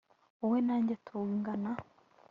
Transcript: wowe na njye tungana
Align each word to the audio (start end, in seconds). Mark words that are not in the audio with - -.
wowe 0.39 0.59
na 0.67 0.75
njye 0.81 0.95
tungana 1.05 1.71